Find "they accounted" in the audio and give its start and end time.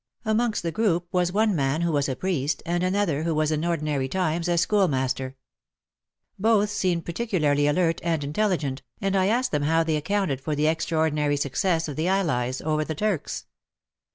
9.83-10.41